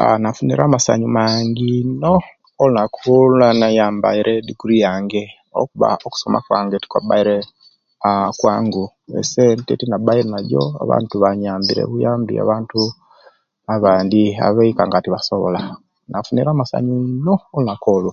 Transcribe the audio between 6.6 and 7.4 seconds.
aaah tekwabaile